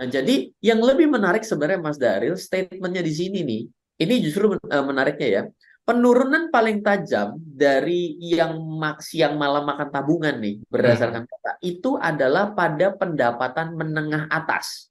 [0.00, 3.62] Nah, jadi yang lebih menarik sebenarnya Mas Daril, statementnya di sini nih,
[4.00, 5.42] ini justru uh, menariknya ya.
[5.84, 8.56] Penurunan paling tajam dari yang
[8.96, 11.30] siang malam makan tabungan nih, berdasarkan hmm.
[11.30, 14.89] data, itu adalah pada pendapatan menengah atas.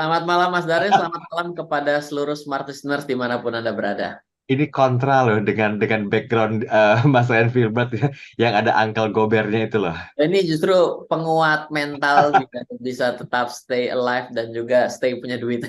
[0.00, 4.24] Selamat malam Mas Darin, selamat malam kepada seluruh smart listeners di mana pun Anda berada.
[4.48, 8.08] Ini kontra loh dengan dengan background uh, Mas Ryan Filbert ya,
[8.40, 9.92] yang ada angkel gobernya itu loh.
[10.16, 15.68] Ini justru penguat mental bisa, bisa tetap stay alive dan juga stay punya duit.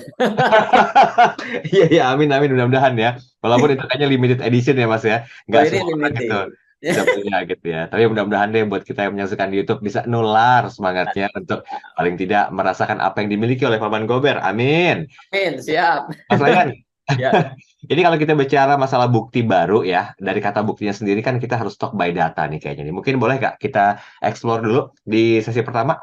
[1.68, 3.20] Iya iya amin amin mudah-mudahan ya.
[3.44, 5.28] Walaupun itu kayaknya limited edition ya Mas ya.
[5.44, 6.24] Enggak oh, semua limited.
[6.24, 6.40] gitu
[6.82, 7.86] punya gitu ya.
[7.86, 11.62] Tapi mudah-mudahan deh buat kita yang menyaksikan di YouTube bisa nular semangatnya untuk
[11.94, 14.42] paling tidak merasakan apa yang dimiliki oleh Paman Gober.
[14.42, 15.06] Amin.
[15.30, 16.10] Amin, siap.
[16.26, 16.74] Mas Ryan,
[17.14, 17.30] ya.
[17.90, 21.78] Jadi kalau kita bicara masalah bukti baru ya, dari kata buktinya sendiri kan kita harus
[21.78, 22.94] stock by data nih kayaknya nih.
[22.94, 25.94] Mungkin boleh nggak kita explore dulu di sesi pertama?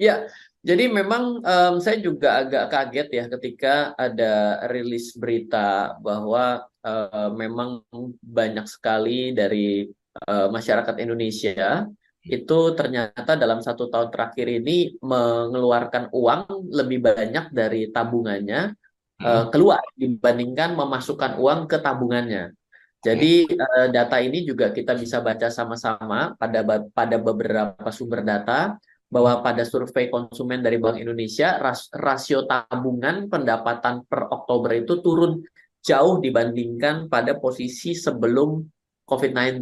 [0.00, 7.30] Ya, jadi memang um, saya juga agak kaget ya ketika ada rilis berita bahwa uh,
[7.32, 7.84] memang
[8.20, 9.86] banyak sekali dari
[10.28, 11.86] uh, masyarakat Indonesia
[12.20, 18.76] itu ternyata dalam satu tahun terakhir ini mengeluarkan uang lebih banyak dari tabungannya
[19.24, 22.52] uh, keluar dibandingkan memasukkan uang ke tabungannya.
[23.00, 26.60] Jadi uh, data ini juga kita bisa baca sama-sama pada
[26.92, 28.76] pada beberapa sumber data
[29.10, 35.42] bahwa pada survei konsumen dari Bank Indonesia ras, rasio tabungan pendapatan per Oktober itu turun
[35.80, 38.64] jauh dibandingkan pada posisi sebelum
[39.10, 39.60] COVID-19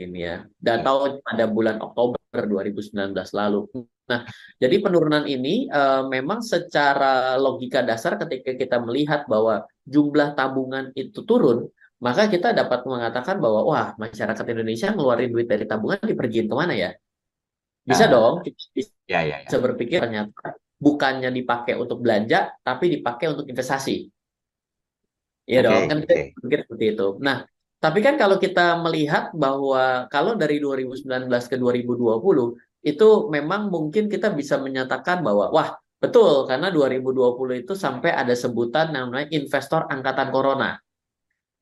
[0.00, 0.46] ini ya.
[0.56, 3.68] Data pada bulan Oktober 2019 lalu.
[4.06, 4.22] Nah,
[4.62, 11.26] jadi penurunan ini uh, memang secara logika dasar ketika kita melihat bahwa jumlah tabungan itu
[11.26, 11.66] turun,
[11.98, 16.72] maka kita dapat mengatakan bahwa wah masyarakat Indonesia ngeluarin duit dari tabungan dipergiin ke mana
[16.72, 16.90] ya?
[17.86, 19.58] Bisa nah, dong, bisa, ya, ya, ya.
[19.58, 24.15] berpikir ternyata bukannya dipakai untuk belanja, tapi dipakai untuk investasi.
[25.46, 26.22] Iya okay, dong, kan okay.
[26.42, 27.06] mungkin seperti itu.
[27.22, 27.36] Nah,
[27.78, 34.34] tapi kan kalau kita melihat bahwa kalau dari 2019 ke 2020 itu memang mungkin kita
[34.34, 40.74] bisa menyatakan bahwa wah betul karena 2020 itu sampai ada sebutan namanya investor angkatan corona.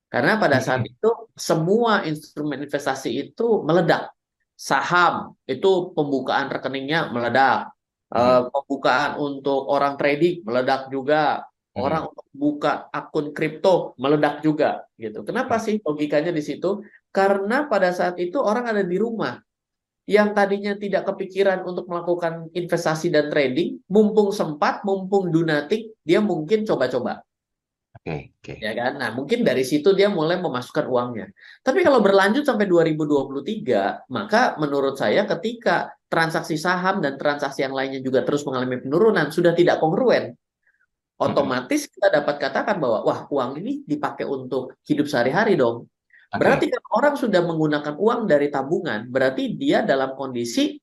[0.09, 4.15] Karena pada saat itu semua instrumen investasi itu meledak.
[4.55, 7.75] Saham itu pembukaan rekeningnya meledak.
[8.15, 11.43] Uh, pembukaan untuk orang trading meledak juga
[11.75, 15.27] Orang untuk buka akun kripto meledak juga gitu.
[15.27, 16.87] Kenapa sih logikanya di situ?
[17.11, 19.43] Karena pada saat itu orang ada di rumah
[20.07, 26.62] yang tadinya tidak kepikiran untuk melakukan investasi dan trading, mumpung sempat, mumpung dunatik, dia mungkin
[26.62, 27.27] coba-coba.
[27.95, 28.56] Oke, okay, okay.
[28.61, 29.01] Ya kan?
[29.01, 31.33] Nah, mungkin dari situ dia mulai memasukkan uangnya.
[31.65, 38.05] Tapi kalau berlanjut sampai 2023, maka menurut saya ketika transaksi saham dan transaksi yang lainnya
[38.05, 40.37] juga terus mengalami penurunan, sudah tidak kongruen
[41.19, 45.87] otomatis kita dapat katakan bahwa wah uang ini dipakai untuk hidup sehari-hari dong.
[46.35, 46.39] Okay.
[46.43, 50.75] Berarti kan orang sudah menggunakan uang dari tabungan, berarti dia dalam kondisi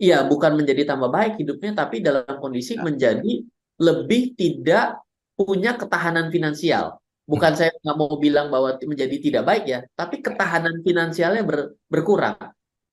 [0.00, 2.84] ya bukan menjadi tambah baik hidupnya, tapi dalam kondisi ya.
[2.84, 3.44] menjadi
[3.76, 5.04] lebih tidak
[5.36, 6.96] punya ketahanan finansial.
[7.26, 7.58] Bukan hmm.
[7.58, 12.38] saya nggak mau bilang bahwa menjadi tidak baik ya, tapi ketahanan finansialnya ber, berkurang.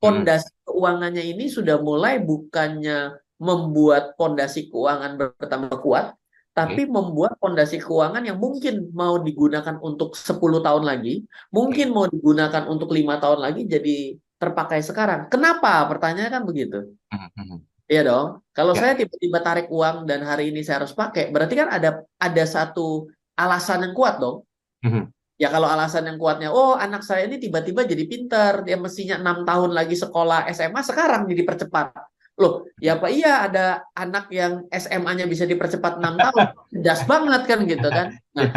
[0.04, 0.64] Pondasi hmm.
[0.68, 6.18] keuangannya ini sudah mulai bukannya membuat pondasi keuangan bertambah kuat,
[6.53, 6.94] tapi hmm.
[6.94, 12.94] membuat fondasi keuangan yang mungkin mau digunakan untuk 10 tahun lagi, mungkin mau digunakan untuk
[12.94, 15.34] lima tahun lagi jadi terpakai sekarang.
[15.34, 15.81] Kenapa?
[15.90, 16.94] Pertanyaannya kan begitu.
[17.09, 17.66] Hmm.
[17.90, 18.46] Iya dong.
[18.53, 18.80] Kalau ya.
[18.86, 23.09] saya tiba-tiba tarik uang dan hari ini saya harus pakai, berarti kan ada ada satu
[23.34, 24.46] alasan yang kuat dong.
[24.86, 25.09] Hmm.
[25.42, 29.42] Ya kalau alasan yang kuatnya, oh anak saya ini tiba-tiba jadi pinter, dia mestinya enam
[29.42, 35.30] tahun lagi sekolah SMA, sekarang jadi percepat loh ya Pak iya ada anak yang SMA-nya
[35.30, 38.50] bisa dipercepat enam tahun das banget kan gitu kan nah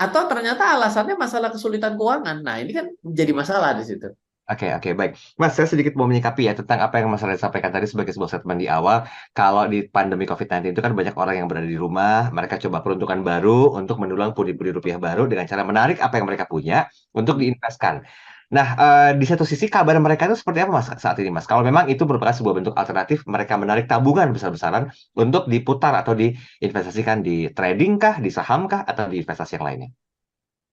[0.00, 4.10] atau ternyata alasannya masalah kesulitan keuangan nah ini kan jadi masalah di situ
[4.50, 5.12] Oke, okay, oke, okay, baik.
[5.38, 8.34] Mas, saya sedikit mau menyikapi ya tentang apa yang Mas Ray sampaikan tadi sebagai sebuah
[8.34, 9.06] statement di awal.
[9.30, 13.22] Kalau di pandemi COVID-19 itu kan banyak orang yang berada di rumah, mereka coba peruntukan
[13.22, 18.02] baru untuk mendulang pundi-pundi rupiah baru dengan cara menarik apa yang mereka punya untuk diinvestkan.
[18.50, 21.46] Nah, uh, di satu sisi kabar mereka itu seperti apa Mas saat ini Mas?
[21.46, 27.22] Kalau memang itu merupakan sebuah bentuk alternatif mereka menarik tabungan besar-besaran untuk diputar atau diinvestasikan
[27.22, 29.90] di trading kah, di saham kah, atau di investasi yang lainnya?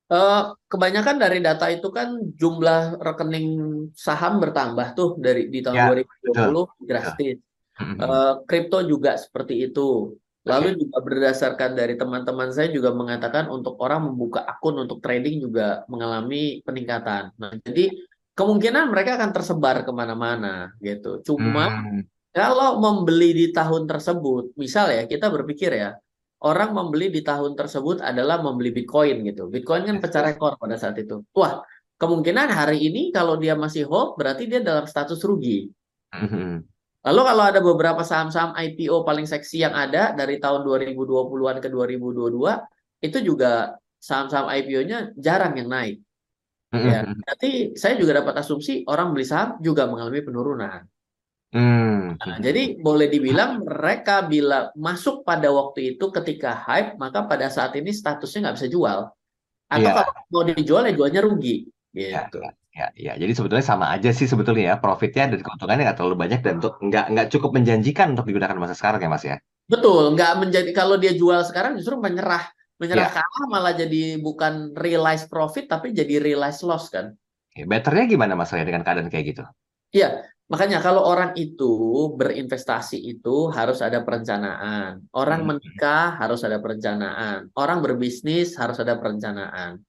[0.10, 3.50] Uh, kebanyakan dari data itu kan jumlah rekening
[3.94, 5.88] saham bertambah tuh dari di tahun ya,
[6.34, 7.38] 2020 drastis.
[7.78, 10.18] Uh, kripto juga seperti itu.
[10.48, 10.80] Lalu okay.
[10.80, 16.64] juga berdasarkan dari teman-teman saya juga mengatakan untuk orang membuka akun untuk trading juga mengalami
[16.64, 17.36] peningkatan.
[17.36, 17.92] Nah, jadi
[18.38, 21.20] kemungkinan mereka akan tersebar ke mana-mana gitu.
[21.28, 22.32] Cuma hmm.
[22.32, 26.00] kalau membeli di tahun tersebut, misal ya kita berpikir ya,
[26.46, 29.50] orang membeli di tahun tersebut adalah membeli Bitcoin gitu.
[29.50, 31.26] Bitcoin kan pecah rekor pada saat itu.
[31.34, 31.66] Wah,
[31.98, 35.74] kemungkinan hari ini kalau dia masih hold berarti dia dalam status rugi.
[36.14, 36.77] Mm-hmm.
[37.08, 42.36] Lalu kalau ada beberapa saham-saham IPO paling seksi yang ada dari tahun 2020-an ke 2022
[43.08, 46.04] itu juga saham-saham IPO-nya jarang yang naik.
[46.76, 47.24] Ya, mm-hmm.
[47.24, 50.84] berarti saya juga dapat asumsi orang beli saham juga mengalami penurunan.
[51.48, 52.20] Hmm.
[52.20, 57.72] Nah, jadi boleh dibilang mereka bila masuk pada waktu itu ketika hype, maka pada saat
[57.80, 59.00] ini statusnya nggak bisa jual.
[59.72, 59.96] Atau yeah.
[59.96, 61.64] kalau mau dijual ya jualnya rugi.
[61.96, 62.44] Iya, gitu.
[62.44, 66.16] Ya, ya, ya, jadi sebetulnya sama aja sih sebetulnya ya profitnya dan keuntungannya nggak terlalu
[66.22, 69.38] banyak dan untuk nggak nggak cukup menjanjikan untuk digunakan masa sekarang ya mas ya.
[69.66, 72.46] Betul, nggak menjadi kalau dia jual sekarang justru menyerah
[72.78, 73.18] menyerah ya.
[73.18, 77.18] kalah malah jadi bukan realize profit tapi jadi realize loss kan.
[77.58, 79.44] Betternya gimana mas ya dengan keadaan kayak gitu?
[79.90, 85.04] Iya, Makanya kalau orang itu berinvestasi itu harus ada perencanaan.
[85.12, 85.60] Orang hmm.
[85.60, 87.52] menikah harus ada perencanaan.
[87.52, 89.84] Orang berbisnis harus ada perencanaan.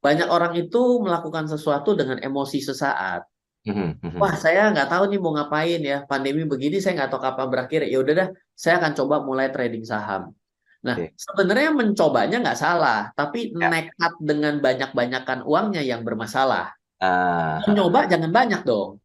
[0.00, 3.24] Banyak orang itu melakukan sesuatu dengan emosi sesaat.
[3.62, 6.02] Hmm, hmm, Wah, saya nggak tahu nih mau ngapain ya.
[6.02, 7.80] Pandemi begini saya nggak tahu kapan berakhir.
[7.86, 8.28] Ya udah dah,
[8.58, 10.34] saya akan coba mulai trading saham.
[10.82, 11.14] Nah, okay.
[11.14, 13.70] sebenarnya mencobanya nggak salah, tapi ya.
[13.70, 16.74] nekat dengan banyak-banyakan uangnya yang bermasalah.
[16.98, 18.98] Uh, Mencoba jangan banyak dong.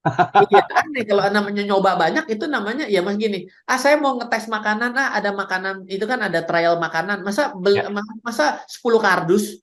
[0.48, 4.48] Iya aneh kalau namanya nyoba banyak itu namanya ya mas gini ah saya mau ngetes
[4.48, 7.92] makanan ah ada makanan itu kan ada trial makanan masa bel, ya.
[8.24, 9.60] masa 10 kardus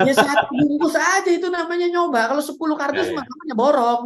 [0.00, 3.22] ya satu bungkus aja itu namanya nyoba kalau 10 kardus ya, ya.
[3.22, 4.02] namanya borong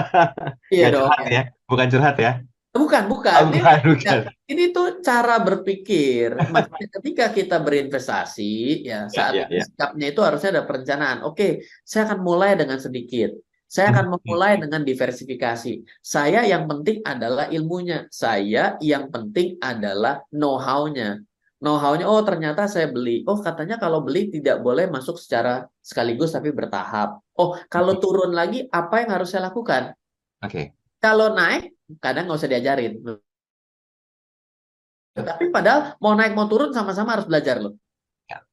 [0.76, 2.32] iya dong curhat ya bukan curhat ya
[2.76, 4.18] bukan bukan, oh, bukan, ini, bukan.
[4.52, 9.64] ini tuh cara berpikir maksudnya ketika kita berinvestasi ya saat ya, ya, ya.
[9.64, 13.32] sikapnya itu harusnya ada perencanaan oke saya akan mulai dengan sedikit
[13.66, 15.82] saya akan memulai dengan diversifikasi.
[15.98, 18.06] Saya yang penting adalah ilmunya.
[18.14, 21.18] Saya yang penting adalah know-how-nya.
[21.56, 23.24] Know-how-nya, oh ternyata saya beli.
[23.24, 27.16] Oh katanya kalau beli tidak boleh masuk secara sekaligus tapi bertahap.
[27.40, 29.96] Oh kalau turun lagi apa yang harus saya lakukan?
[30.44, 30.52] Oke.
[30.52, 30.64] Okay.
[31.00, 32.92] Kalau naik kadang nggak usah diajarin.
[35.16, 37.80] Tapi padahal mau naik mau turun sama-sama harus belajar loh.
[38.28, 38.44] Ya.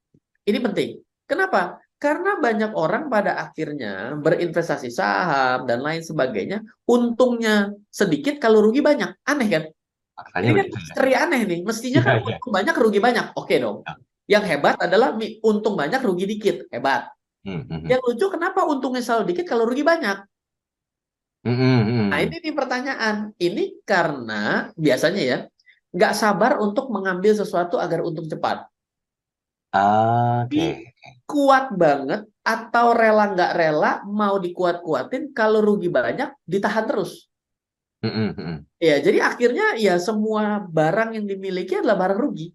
[0.47, 1.03] Ini penting.
[1.27, 1.83] Kenapa?
[1.99, 9.11] Karena banyak orang pada akhirnya berinvestasi saham dan lain sebagainya, untungnya sedikit kalau rugi banyak.
[9.23, 9.63] Aneh kan?
[10.13, 11.59] Ini kan misteri aneh nih.
[11.65, 12.55] Mestinya kan ya, untung ya.
[12.61, 13.25] banyak rugi banyak.
[13.33, 13.81] Oke dong.
[13.81, 13.93] Ya.
[14.37, 16.69] Yang hebat adalah untung banyak rugi dikit.
[16.69, 17.09] Hebat.
[17.43, 17.89] Hmm, hmm, hmm.
[17.91, 20.17] Yang lucu kenapa untungnya selalu dikit kalau rugi banyak?
[21.43, 22.07] Hmm, hmm, hmm.
[22.13, 23.15] Nah ini nih pertanyaan.
[23.35, 25.37] Ini karena biasanya ya
[25.93, 28.69] nggak sabar untuk mengambil sesuatu agar untung cepat.
[29.73, 30.47] Oke.
[30.47, 30.93] Okay
[31.33, 37.31] kuat banget atau rela nggak rela mau dikuat-kuatin kalau rugi banyak ditahan terus.
[38.03, 38.55] Mm -hmm.
[38.83, 42.51] Ya, jadi akhirnya ya semua barang yang dimiliki adalah barang rugi.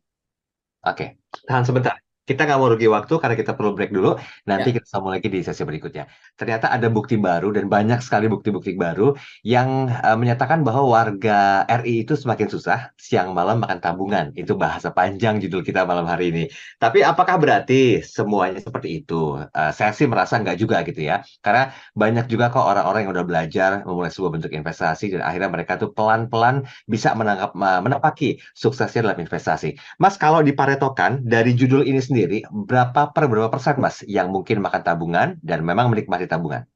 [0.85, 1.17] Oke,
[1.49, 1.97] tahan sebentar.
[2.29, 4.21] Kita nggak mau rugi waktu karena kita perlu break dulu.
[4.45, 4.75] Nanti ya.
[4.77, 6.05] kita sambung lagi di sesi berikutnya.
[6.37, 9.17] Ternyata ada bukti baru dan banyak sekali bukti-bukti baru
[9.49, 14.37] yang uh, menyatakan bahwa warga RI itu semakin susah siang malam makan tabungan.
[14.37, 16.45] Itu bahasa panjang judul kita malam hari ini.
[16.77, 19.41] Tapi apakah berarti semuanya seperti itu?
[19.41, 21.25] Uh, saya sih merasa nggak juga gitu ya.
[21.41, 25.81] Karena banyak juga kok orang-orang yang udah belajar memulai sebuah bentuk investasi dan akhirnya mereka
[25.81, 29.73] tuh pelan-pelan bisa menangkap menepaki suksesnya dalam investasi.
[29.97, 34.59] Mas kalau diparetokan dari judul ini sendiri sendiri berapa per berapa persen mas yang mungkin
[34.59, 36.67] makan tabungan dan memang menikmati tabungan?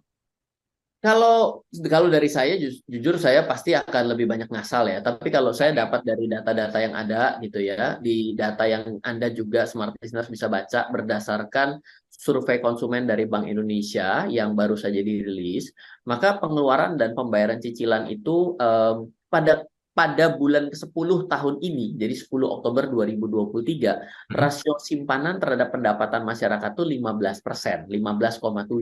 [1.02, 5.02] Kalau kalau dari saya ju jujur saya pasti akan lebih banyak ngasal ya.
[5.02, 9.66] Tapi kalau saya dapat dari data-data yang ada gitu ya, di data yang Anda juga
[9.66, 15.74] smart listeners bisa baca berdasarkan survei konsumen dari Bank Indonesia yang baru saja dirilis,
[16.06, 22.32] maka pengeluaran dan pembayaran cicilan itu um, pada pada bulan ke-10 tahun ini, jadi 10
[22.48, 24.32] Oktober 2023, hmm.
[24.32, 28.72] rasio simpanan terhadap pendapatan masyarakat itu 15 persen, 15,7.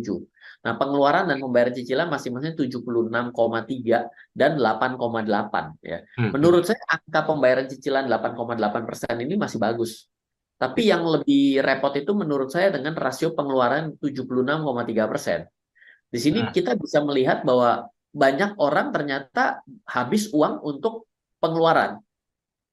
[0.62, 5.98] Nah, pengeluaran dan pembayaran cicilan masing-masing 76,3 dan 8,8 ya.
[6.14, 6.30] Hmm.
[6.30, 10.06] Menurut saya angka pembayaran cicilan 8,8 persen ini masih bagus.
[10.60, 15.48] Tapi yang lebih repot itu menurut saya dengan rasio pengeluaran 76,3 persen.
[16.06, 16.52] Di sini nah.
[16.54, 21.06] kita bisa melihat bahwa banyak orang ternyata habis uang untuk
[21.38, 22.02] pengeluaran.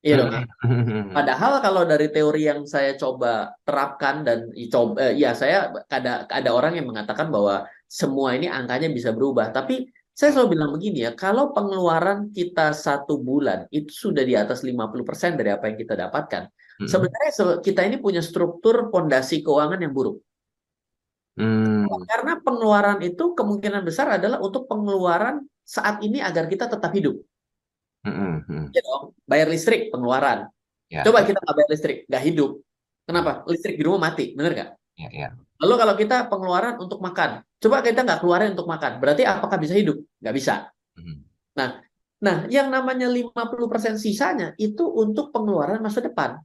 [0.01, 0.31] Iya dong.
[1.17, 6.49] Padahal kalau dari teori yang saya coba terapkan dan coba, eh, ya saya ada ada
[6.53, 9.49] orang yang mengatakan bahwa semua ini angkanya bisa berubah.
[9.49, 14.65] Tapi saya selalu bilang begini ya, kalau pengeluaran kita satu bulan itu sudah di atas
[14.65, 16.85] 50% dari apa yang kita dapatkan, Hmm.
[16.85, 20.21] sebenarnya se- kita ini punya struktur pondasi keuangan yang buruk.
[21.37, 21.85] Hmm.
[22.09, 27.21] Karena pengeluaran itu kemungkinan besar adalah untuk pengeluaran saat ini agar kita tetap hidup.
[28.01, 28.41] Hmm.
[28.41, 28.73] Hmm.
[28.73, 30.49] Ya dong, bayar listrik pengeluaran.
[30.89, 32.51] Ya, Coba kita nggak bayar listrik, nggak hidup.
[33.05, 33.45] Kenapa?
[33.45, 34.71] Listrik di rumah mati, bener nggak?
[34.97, 35.29] ya, ya.
[35.61, 39.77] Lalu kalau kita pengeluaran untuk makan, coba kita nggak keluarin untuk makan, berarti apakah bisa
[39.77, 40.01] hidup?
[40.21, 40.53] Nggak bisa.
[40.97, 41.21] Hmm.
[42.17, 46.41] Nah, yang namanya 50% sisanya itu untuk pengeluaran masa depan.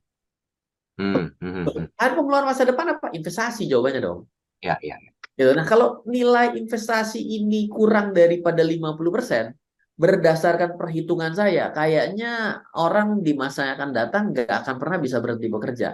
[1.00, 1.32] Hmm.
[1.40, 1.64] Hmm.
[1.64, 1.88] Hmm.
[1.96, 3.08] Pengeluaran masa depan apa?
[3.16, 4.28] Investasi jawabannya dong.
[4.62, 4.96] Ya, ya.
[5.34, 5.50] Gitu.
[5.52, 9.50] Nah, kalau nilai investasi ini kurang daripada 50%,
[9.98, 15.48] berdasarkan perhitungan saya, kayaknya orang di masa yang akan datang nggak akan pernah bisa berhenti
[15.52, 15.90] bekerja.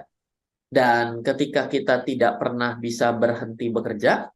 [0.68, 4.28] Dan ketika kita tidak pernah bisa berhenti bekerja,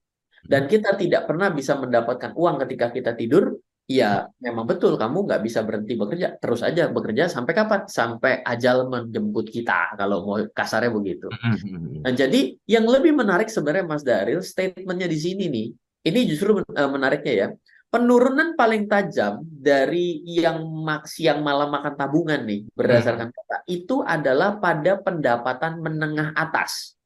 [0.42, 5.42] dan kita tidak pernah bisa mendapatkan uang ketika kita tidur, ya memang betul kamu nggak
[5.42, 6.38] bisa berhenti bekerja.
[6.38, 7.80] Terus aja bekerja sampai kapan?
[7.90, 11.28] Sampai ajal menjemput kita, kalau mau kasarnya begitu.
[11.30, 11.56] Hmm.
[11.58, 12.00] Hmm.
[12.06, 15.66] Nah, jadi yang lebih menarik sebenarnya Mas Daril, statementnya di sini nih,
[16.08, 17.48] ini justru eh, menariknya ya.
[17.92, 20.64] Penurunan paling tajam dari yang
[21.04, 26.96] siang malam makan tabungan nih, berdasarkan data, itu adalah pada pendapatan menengah atas.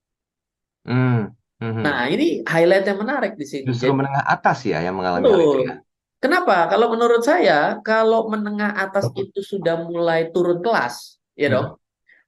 [0.86, 1.34] Hmm.
[1.56, 1.82] Hmm.
[1.82, 3.66] Nah, ini highlight yang menarik di sini.
[3.66, 5.60] Justru Jadi, menengah atas ya yang mengalami hal itu betul.
[5.66, 5.74] ya.
[6.16, 6.66] Kenapa?
[6.72, 11.54] Kalau menurut saya, kalau menengah atas itu sudah mulai turun kelas, ya Hmm.
[11.54, 11.68] dong,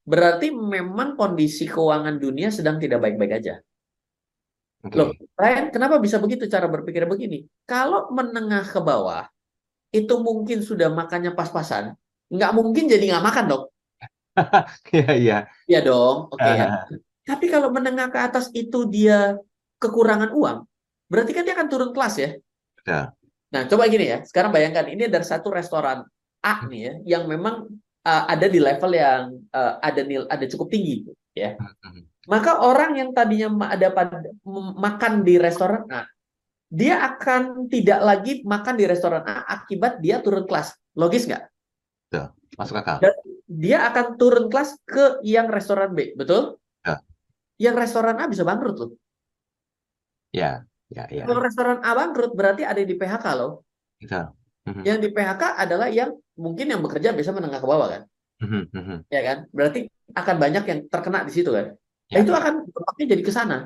[0.05, 3.53] berarti memang kondisi keuangan dunia sedang tidak baik-baik aja.
[4.85, 4.95] Oke.
[4.95, 7.43] Loh, Ryan, kenapa bisa begitu cara berpikir begini?
[7.67, 9.27] Kalau menengah ke bawah,
[9.91, 11.97] itu mungkin sudah makannya pas-pasan,
[12.29, 13.65] nggak mungkin jadi nggak makan dong.
[14.95, 15.37] Iya, iya.
[15.67, 16.65] Ya dong, oke ya.
[16.71, 16.83] Ah.
[17.27, 19.35] Tapi kalau menengah ke atas itu dia
[19.83, 20.63] kekurangan uang,
[21.11, 22.29] berarti kan dia akan turun kelas ya.
[22.79, 23.18] Betul.
[23.49, 24.21] Nah, coba gini ya.
[24.25, 26.05] Sekarang bayangkan ini ada satu restoran
[26.39, 27.67] A nih ya, yang memang
[28.07, 31.03] uh, ada di level yang uh, ada nil ada cukup tinggi
[31.35, 31.59] ya.
[31.59, 32.07] Hmm.
[32.29, 34.21] Maka orang yang tadinya ada pada
[34.77, 36.05] makan di restoran A,
[36.69, 40.77] dia akan tidak lagi makan di restoran A akibat dia turun kelas.
[40.93, 41.49] Logis nggak?
[42.59, 42.99] Masuk akal.
[42.99, 43.15] Dan
[43.47, 46.59] dia akan turun kelas ke yang restoran B, betul?
[46.83, 46.99] Ya.
[47.55, 48.91] Yang restoran A bisa bangkrut loh.
[50.35, 51.23] Ya, ya, ya.
[51.25, 53.63] Kalau restoran A bangkrut berarti ada yang di PHK loh.
[54.67, 54.83] Hmm.
[54.85, 58.01] Yang di PHK adalah yang mungkin yang bekerja bisa menengah ke bawah kan,
[58.41, 58.65] Hmm.
[58.69, 58.99] Hmm.
[59.09, 59.37] ya kan?
[59.49, 61.73] Berarti akan banyak yang terkena di situ kan.
[62.09, 62.25] Nah, Ya.
[62.25, 63.57] itu akan dampaknya jadi ke sana,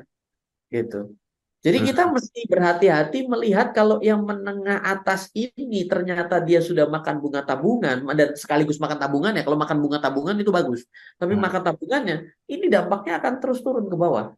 [0.67, 1.15] gitu.
[1.63, 1.87] Jadi Hmm.
[1.87, 8.03] kita mesti berhati-hati melihat kalau yang menengah atas ini ternyata dia sudah makan bunga tabungan
[8.19, 9.47] dan sekaligus makan tabungan ya.
[9.47, 10.83] Kalau makan bunga tabungan itu bagus,
[11.15, 11.43] tapi Hmm.
[11.47, 12.17] makan tabungannya
[12.51, 14.35] ini dampaknya akan terus turun ke bawah.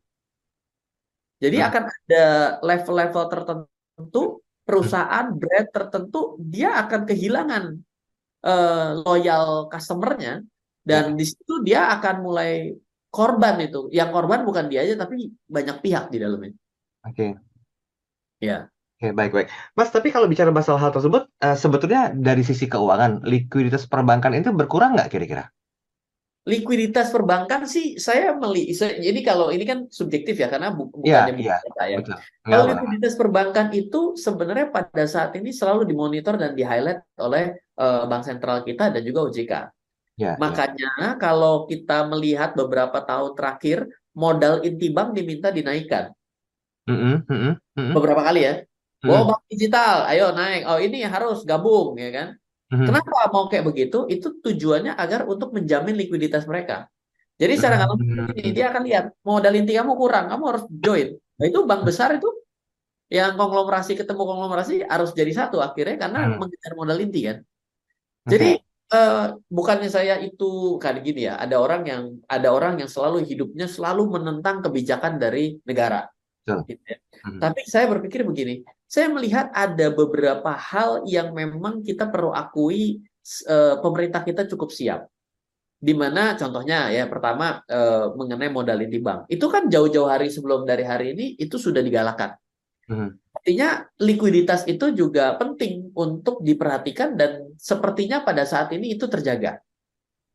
[1.45, 1.67] Jadi Hmm.
[1.69, 2.25] akan ada
[2.65, 4.23] level-level tertentu
[4.65, 7.63] perusahaan brand tertentu dia akan kehilangan
[8.45, 10.41] eh, loyal customernya
[10.85, 12.77] dan di situ dia akan mulai
[13.09, 13.89] korban itu.
[13.89, 16.53] Yang korban bukan dia aja tapi banyak pihak di dalamnya.
[17.05, 17.33] Oke.
[18.37, 18.69] Ya.
[18.95, 19.47] Oke, baik, baik.
[19.75, 24.53] Mas, tapi kalau bicara masalah hal tersebut, eh, sebetulnya dari sisi keuangan, likuiditas perbankan itu
[24.53, 25.51] berkurang nggak kira-kira?
[26.45, 31.01] Likuiditas perbankan sih saya meli saya- jadi kalau ini kan subjektif ya karena bu- Iya,
[31.01, 31.97] bukannya iya, data ya.
[31.97, 32.13] betul.
[32.15, 37.43] Nggak Kalau likuiditas perbankan itu sebenarnya pada saat ini selalu dimonitor dan di-highlight oleh
[37.81, 39.53] eh, Bank Sentral kita dan juga OJK.
[40.21, 40.33] Ya, ya.
[40.43, 43.77] Makanya kalau kita melihat beberapa tahun terakhir
[44.15, 46.13] modal inti bank diminta dinaikkan
[46.85, 48.53] Mm-mm, mm-mm, mm-mm, beberapa kali ya.
[49.03, 50.61] mm-mm, Oh, bank digital, ayo naik.
[50.69, 52.27] Oh, ini harus gabung ya kan.
[52.75, 54.03] Mm-mm, Kenapa mau kayak begitu?
[54.11, 56.91] Itu tujuannya agar untuk menjamin likuiditas mereka.
[57.35, 58.39] Jadi secara nggak langsung mm-mm.
[58.39, 61.07] ini dia akan lihat modal inti kamu kurang, kamu harus join.
[61.35, 62.29] Nah, itu bank besar itu
[63.11, 66.37] yang konglomerasi ketemu konglomerasi harus jadi satu akhirnya karena Hmm.
[66.41, 67.37] mengejar modal inti kan.
[68.25, 73.25] Jadi eh, bukannya saya itu kayak gini ya, ada orang yang ada orang yang selalu
[73.25, 76.05] hidupnya selalu menentang kebijakan dari negara.
[76.45, 76.97] Gitu ya.
[77.25, 77.41] Mhm.
[77.41, 78.61] Tapi saya berpikir begini,
[78.95, 83.03] saya melihat ada beberapa hal yang memang kita perlu akui
[83.43, 85.11] eh, pemerintah kita cukup siap.
[85.75, 89.27] Di mana contohnya ya pertama eh, mengenai modal inti bank.
[89.27, 92.39] Itu kan jauh-jauh hari sebelum dari hari ini itu sudah digalakan.
[92.87, 93.09] Mhm.
[93.35, 99.59] Artinya likuiditas itu juga penting untuk diperhatikan dan sepertinya pada saat ini itu terjaga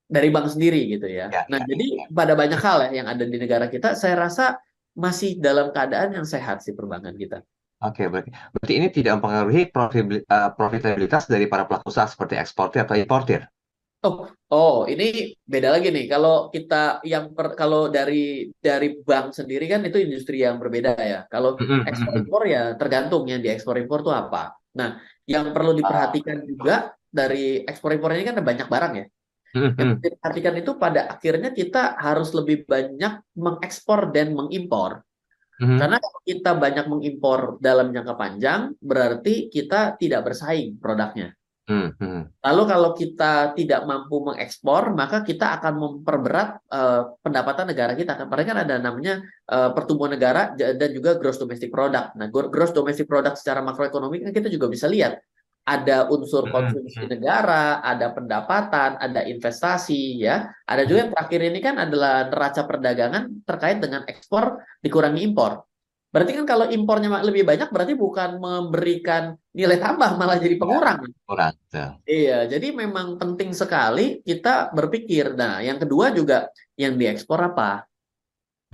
[0.04, 1.32] dari bank sendiri gitu ya.
[1.32, 2.06] Ya, Nah, ya, jadi ya.
[2.12, 4.60] pada banyak hal ya yang ada di negara kita, saya rasa
[4.92, 7.40] masih dalam keadaan yang sehat sih perbankan kita.
[7.80, 12.92] Oke, berarti, berarti ini tidak mempengaruhi eh, profitabilitas dari para pelaku usaha seperti eksportir atau
[12.92, 13.48] importir.
[14.00, 16.08] Oh, oh, ini beda lagi nih.
[16.08, 21.20] Kalau kita yang per, kalau dari dari bank sendiri kan itu industri yang berbeda ya.
[21.28, 24.56] Kalau ekspor impor ya tergantung yang diekspor impor itu apa.
[24.76, 29.06] Nah, yang perlu diperhatikan juga dari ekspor impor ini kan ada banyak barang ya.
[29.52, 35.04] Yang diperhatikan itu pada akhirnya kita harus lebih banyak mengekspor dan mengimpor.
[35.60, 41.36] Karena kalau kita banyak mengimpor dalam jangka panjang, berarti kita tidak bersaing produknya.
[41.70, 42.42] Hmm, hmm.
[42.42, 48.18] Lalu kalau kita tidak mampu mengekspor, maka kita akan memperberat uh, pendapatan negara kita.
[48.18, 52.18] Karena kan ada namanya uh, pertumbuhan negara dan juga gross domestic product.
[52.18, 55.22] Nah, gross domestic product secara makroekonomi kan kita juga bisa lihat
[55.64, 60.50] ada unsur hmm, konsumsi negara, ada pendapatan, ada investasi, ya.
[60.66, 65.70] Ada juga yang terakhir ini kan adalah neraca perdagangan terkait dengan ekspor dikurangi impor.
[66.10, 70.98] Berarti kan kalau impornya lebih banyak berarti bukan memberikan nilai tambah malah jadi iya, pengurang.
[71.22, 71.54] Kurang.
[72.02, 75.38] Iya, jadi memang penting sekali kita berpikir.
[75.38, 77.86] Nah, yang kedua juga yang diekspor apa?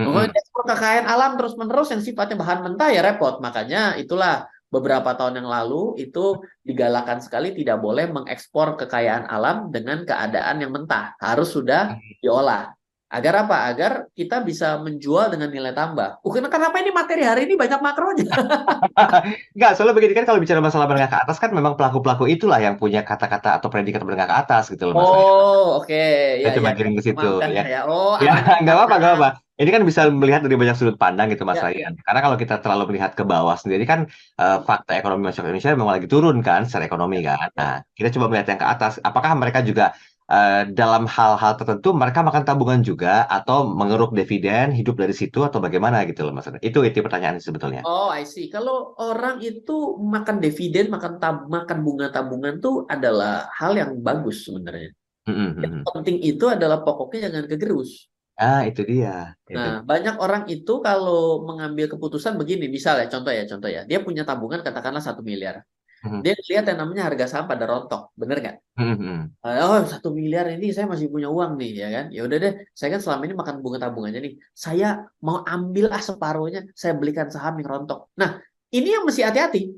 [0.00, 0.40] Kalau mm -hmm.
[0.40, 3.36] ekspor kekayaan alam terus-menerus yang sifatnya bahan mentah ya repot.
[3.44, 10.04] Makanya itulah beberapa tahun yang lalu itu digalakan sekali tidak boleh mengekspor kekayaan alam dengan
[10.04, 11.16] keadaan yang mentah.
[11.16, 12.76] Harus sudah diolah.
[13.06, 13.70] Agar apa?
[13.70, 16.20] Agar kita bisa menjual dengan nilai tambah.
[16.26, 18.26] Uh, kenapa ini materi hari ini banyak makronya?
[19.54, 22.74] Enggak, soalnya begini kan kalau bicara masalah menengah ke atas kan memang pelaku-pelaku itulah yang
[22.74, 25.06] punya kata-kata atau predikat menengah ke atas gitu loh Mas.
[25.06, 25.86] Oh, oke.
[25.86, 26.42] Okay.
[26.42, 27.62] Ya, cuma ya, kirim ke situ ya.
[27.62, 27.80] ya.
[27.86, 29.28] Oh, ya, enggak apa-apa, enggak apa.
[29.56, 31.96] Ini kan bisa melihat dari banyak sudut pandang gitu Mas ya, Ryan.
[31.96, 32.02] Ya.
[32.04, 34.04] Karena kalau kita terlalu melihat ke bawah sendiri kan
[34.36, 37.48] uh, fakta ekonomi masyarakat Indonesia memang lagi turun kan secara ekonomi kan.
[37.56, 39.00] Nah, kita coba melihat yang ke atas.
[39.00, 39.96] Apakah mereka juga
[40.30, 45.62] uh, dalam hal-hal tertentu mereka makan tabungan juga atau mengeruk dividen hidup dari situ atau
[45.62, 50.42] bagaimana gitu loh mas itu itu pertanyaan sebetulnya oh I see kalau orang itu makan
[50.42, 54.90] dividen makan tab makan bunga tabungan tuh adalah hal yang bagus sebenarnya
[55.30, 55.62] mm-hmm.
[55.62, 59.32] yang penting itu adalah pokoknya jangan kegerus Ah, itu dia.
[59.48, 59.88] Nah, itu.
[59.88, 64.60] banyak orang itu kalau mengambil keputusan begini, misalnya, contoh ya, contoh ya, dia punya tabungan
[64.60, 65.64] katakanlah satu miliar.
[66.04, 66.20] Hmm.
[66.20, 68.56] Dia lihat yang namanya harga saham pada rontok, bener nggak?
[68.76, 69.32] Hmm.
[69.40, 72.06] Oh satu miliar ini saya masih punya uang nih, ya kan?
[72.12, 74.34] Ya udah deh, saya kan selama ini makan bunga tabungannya nih.
[74.52, 78.12] Saya mau ambil ah separuhnya, saya belikan saham yang rontok.
[78.20, 78.36] Nah,
[78.68, 79.72] ini yang mesti hati-hati.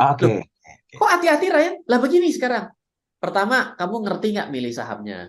[0.00, 0.16] Oke.
[0.16, 0.38] Okay.
[0.96, 1.74] Kok hati-hati Ryan?
[1.84, 2.72] Lah begini sekarang.
[3.20, 5.28] Pertama, kamu ngerti nggak milih sahamnya?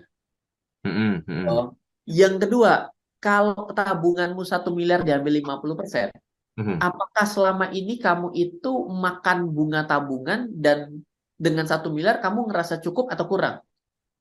[0.82, 1.20] Hmm.
[1.44, 1.76] Oh.
[2.04, 6.08] Yang kedua, kalau tabunganmu satu miliar diambil 50 persen,
[6.54, 6.78] Mhm.
[6.78, 11.02] Apakah selama ini kamu itu makan bunga tabungan dan
[11.34, 13.58] dengan satu miliar kamu ngerasa cukup atau kurang?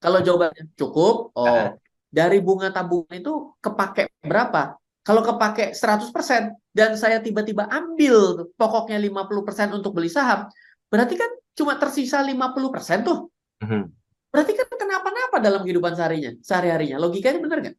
[0.01, 1.77] Kalau jawabannya cukup, oh
[2.13, 4.77] dari bunga tabungan itu kepake berapa?
[5.05, 10.49] Kalau kepake 100% dan saya tiba-tiba ambil pokoknya 50% untuk beli saham,
[10.89, 13.29] berarti kan cuma tersisa 50% tuh.
[13.61, 13.93] Mhm.
[14.33, 16.97] Berarti kan kenapa-napa dalam kehidupan seharinya, sehari-harinya.
[16.97, 17.75] Logikanya benar nggak?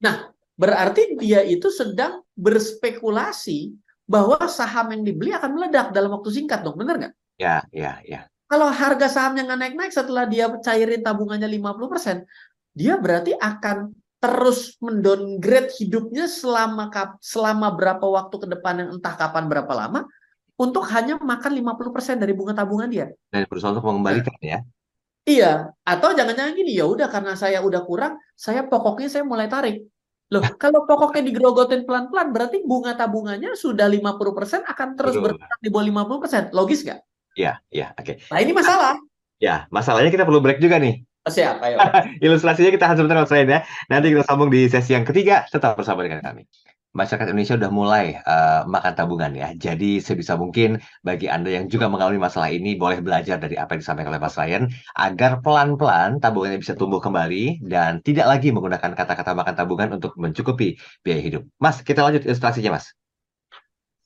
[0.00, 3.74] Nah, Berarti dia itu sedang berspekulasi
[4.06, 7.14] bahwa saham yang dibeli akan meledak dalam waktu singkat dong, benar nggak?
[7.42, 8.30] Ya, ya, ya.
[8.46, 12.22] Kalau harga sahamnya nggak naik-naik setelah dia cairin tabungannya 50%,
[12.76, 13.90] dia berarti akan
[14.22, 20.06] terus mendowngrade hidupnya selama selama berapa waktu ke depan yang entah kapan berapa lama
[20.54, 23.10] untuk hanya makan 50% dari bunga tabungan dia.
[23.34, 24.62] Dan berusaha untuk mengembalikan ya.
[25.24, 29.88] Iya, atau jangan-jangan gini ya udah karena saya udah kurang, saya pokoknya saya mulai tarik.
[30.28, 35.84] Loh, kalau pokoknya digerogotin pelan-pelan, berarti bunga tabungannya sudah 50% akan terus bertahan di bawah
[36.20, 36.52] 50%.
[36.52, 37.00] Logis nggak?
[37.40, 38.04] Iya, iya, oke.
[38.04, 38.16] Okay.
[38.28, 39.00] Nah, ini masalah.
[39.40, 41.00] Ya, masalahnya kita perlu break juga nih.
[41.24, 41.80] Oh, siap, ayo.
[42.24, 43.60] Ilustrasinya kita akan sebentar Mas ya.
[43.88, 45.48] Nanti kita sambung di sesi yang ketiga.
[45.48, 46.44] Tetap bersama dengan kami
[46.94, 49.50] masyarakat Indonesia sudah mulai uh, makan tabungan ya.
[49.58, 53.82] Jadi sebisa mungkin bagi Anda yang juga mengalami masalah ini boleh belajar dari apa yang
[53.82, 59.34] disampaikan oleh Mas Ryan agar pelan-pelan tabungannya bisa tumbuh kembali dan tidak lagi menggunakan kata-kata
[59.34, 61.42] makan tabungan untuk mencukupi biaya hidup.
[61.58, 62.94] Mas, kita lanjut ilustrasinya, Mas.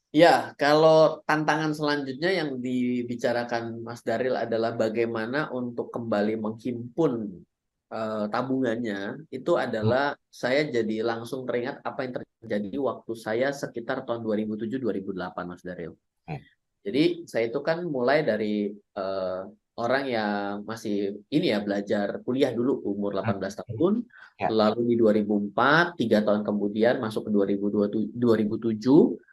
[0.08, 7.44] Ya, kalau tantangan selanjutnya yang dibicarakan Mas Daril adalah bagaimana untuk kembali menghimpun
[7.92, 10.20] uh, tabungannya itu adalah hmm.
[10.28, 15.92] saya jadi langsung teringat apa yang terjadi waktu saya sekitar tahun 2007-2008 Mas Daryl.
[16.28, 16.40] Hmm.
[16.84, 19.44] Jadi saya itu kan mulai dari uh,
[19.78, 23.58] orang yang masih ini ya belajar kuliah dulu umur 18 hmm.
[23.62, 23.94] tahun,
[24.42, 24.48] ya.
[24.50, 28.18] lalu di 2004 tiga tahun kemudian masuk ke 2007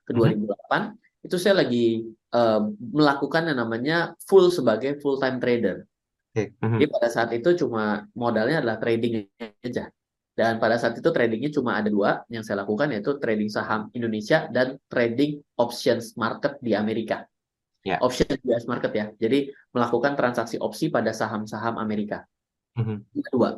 [0.06, 1.26] ke 2008 hmm.
[1.26, 2.62] itu saya lagi uh,
[2.94, 5.86] melakukan yang namanya full sebagai full time trader.
[6.36, 6.52] Okay.
[6.60, 6.80] Mm-hmm.
[6.84, 9.88] Jadi pada saat itu cuma modalnya adalah trading aja.
[10.36, 14.52] Dan pada saat itu tradingnya cuma ada dua yang saya lakukan yaitu trading saham Indonesia
[14.52, 17.24] dan trading options market di Amerika.
[17.88, 18.04] Yeah.
[18.04, 19.06] Option US market ya.
[19.16, 22.28] Jadi melakukan transaksi opsi pada saham-saham Amerika.
[22.76, 23.16] Mhm.
[23.32, 23.56] Kedua,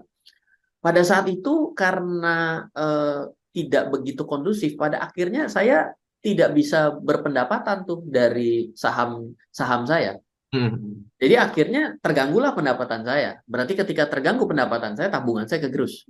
[0.77, 3.25] pada saat itu karena eh,
[3.57, 10.21] tidak begitu kondusif, pada akhirnya saya tidak bisa berpendapatan tuh dari saham saham saya.
[10.47, 11.11] Mhm.
[11.19, 13.43] Jadi akhirnya terganggulah pendapatan saya.
[13.43, 16.07] Berarti ketika terganggu pendapatan saya, tabungan saya kegerus.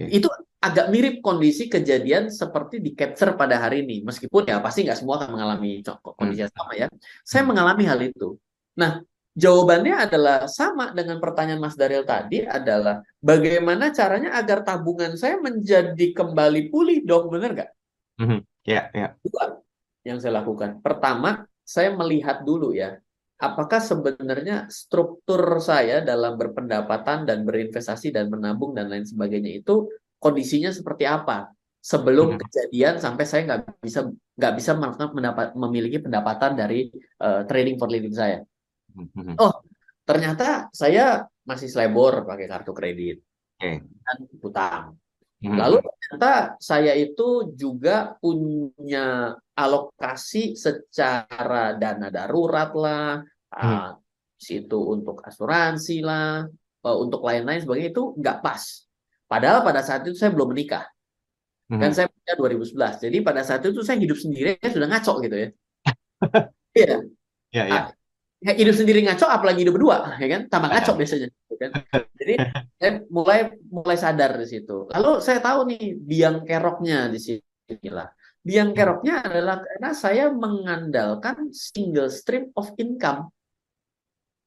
[0.00, 0.08] Oke.
[0.08, 4.00] Itu agak mirip kondisi kejadian seperti di capture pada hari ini.
[4.00, 5.84] Meskipun ya pasti nggak semua akan mengalami
[6.16, 6.86] kondisi yang sama ya.
[7.20, 7.48] Saya Hmm.
[7.52, 8.40] mengalami hal itu.
[8.80, 9.04] Nah,
[9.36, 16.16] jawabannya adalah sama dengan pertanyaan Mas Daryl tadi adalah bagaimana caranya agar tabungan saya menjadi
[16.16, 17.70] kembali pulih dong, bener nggak?
[18.20, 18.40] Mhm.
[18.64, 19.12] Ya, ya.
[19.20, 19.60] Dua
[20.04, 20.80] yang saya lakukan.
[20.80, 22.96] Pertama, saya melihat dulu ya,
[23.40, 29.88] apakah sebenarnya struktur saya dalam berpendapatan dan berinvestasi dan menabung dan lain sebagainya itu
[30.20, 31.48] kondisinya seperti apa
[31.80, 32.38] sebelum Mhm.
[32.44, 34.72] kejadian sampai saya nggak bisa nggak bisa
[35.10, 38.44] pendapat memiliki pendapatan dari eh, trading for living saya.
[38.92, 39.40] Mhm.
[39.40, 39.64] Oh,
[40.04, 43.16] ternyata saya masih selebor pakai kartu kredit
[43.56, 43.80] Oke.
[43.80, 44.84] dan utang.
[45.40, 45.56] Mhm.
[45.56, 53.24] Lalu ternyata saya itu juga punya alokasi secara dana darurat lah,
[53.56, 53.96] ah,
[54.36, 56.44] situ untuk asuransi lah,
[56.84, 58.84] eh, untuk lain-lain sebagainya itu nggak pas.
[59.24, 60.84] Padahal pada saat itu saya belum menikah.
[61.72, 61.80] Mhm.
[61.80, 62.94] Kan saya menikah 2011.
[63.00, 65.48] Jadi pada saat itu saya hidup sendiri sudah ngaco gitu ya.
[66.70, 67.02] Iya.
[67.50, 67.82] Ya, ya.
[68.40, 71.70] Ya, hidup sendiri ngaco apalagi hidup berdua ya kan tambah ngaco biasanya gitu kan
[72.20, 72.34] jadi
[72.80, 78.08] saya mulai mulai sadar di situ lalu saya tahu nih biang keroknya di sini lah
[78.40, 83.32] biang keroknya adalah karena saya mengandalkan single stream of income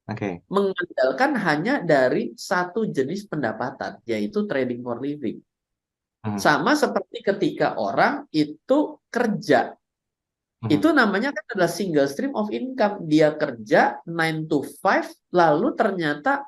[0.04, 0.44] Oke.
[0.52, 5.42] mengandalkan hanya dari satu jenis pendapatan yaitu trading for living
[6.24, 6.40] Mhm.
[6.40, 9.76] sama seperti ketika orang itu kerja
[10.64, 10.72] Mhm.
[10.72, 13.04] itu namanya kan adalah single stream of income.
[13.04, 16.48] Dia kerja 9 to 5, lalu ternyata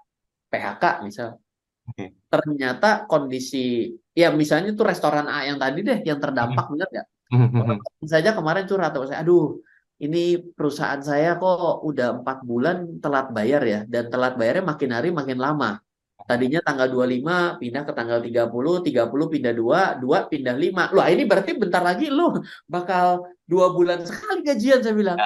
[0.56, 1.30] PHK misal.
[1.86, 2.18] Oke.
[2.32, 7.08] Ternyata kondisi, ya misalnya itu restoran A yang tadi deh, yang terdampak, benar nggak?
[7.36, 7.60] Mhm.
[7.62, 9.60] Orang saja kemarin curhat saya, aduh
[10.02, 15.10] ini perusahaan saya kok udah empat bulan telat bayar ya, dan telat bayarnya makin hari
[15.14, 15.78] makin lama.
[16.26, 20.90] Tadinya tanggal 25 pindah ke tanggal 30, 30 pindah 2, 2 pindah 5.
[20.90, 25.22] Loh ini berarti bentar lagi lu bakal dua bulan sekali gajian saya bilang.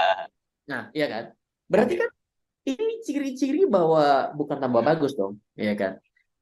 [0.67, 1.25] Nah, iya kan?
[1.71, 2.09] Berarti kan
[2.75, 5.97] ini ciri-ciri bahwa bukan tambah bagus dong, iya kan?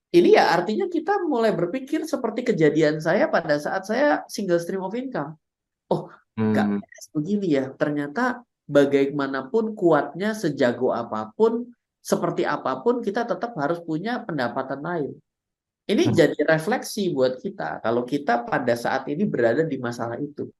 [0.08, 4.96] Ini ya artinya kita mulai berpikir seperti kejadian saya pada saat saya single stream of
[4.96, 5.36] income.
[5.92, 6.82] Oh, nggak Hmm.
[7.16, 7.72] begini ya.
[7.76, 15.12] Ternyata bagaimanapun kuatnya, sejago apa pun, seperti apa pun, kita tetap harus punya pendapatan lain.
[15.88, 16.16] Ini Hmm.
[16.16, 20.52] jadi refleksi buat kita kalau kita pada saat ini berada di masalah itu.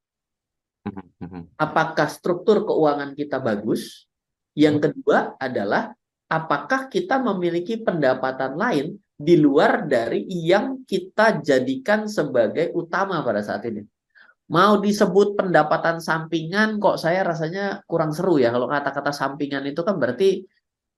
[0.88, 1.04] Mhm.
[1.20, 1.42] Mhm.
[1.60, 4.07] Apakah struktur keuangan kita bagus?
[4.58, 5.94] Yang kedua adalah
[6.28, 13.66] apakah kita memiliki pendapatan lain di luar dari yang kita jadikan sebagai utama pada saat
[13.70, 13.86] ini?
[14.48, 18.50] Mau disebut pendapatan sampingan kok saya rasanya kurang seru ya.
[18.50, 20.42] Kalau kata-kata sampingan itu kan berarti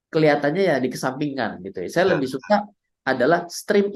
[0.10, 1.90] kelihatannya ya dikesampingkan gitu ya.
[1.90, 2.66] Saya lebih suka
[3.06, 3.88] adalah stream